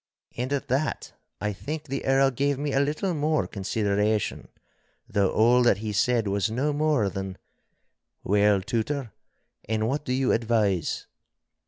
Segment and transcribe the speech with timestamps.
[0.35, 4.47] And at that I think the Earl gave me a little more consideration,
[5.07, 7.37] though all that he said was no more than,
[8.23, 9.11] 'Well, Tutor,
[9.69, 11.05] and what do you advise?